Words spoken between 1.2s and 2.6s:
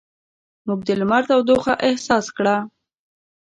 تودوخه احساس کړه.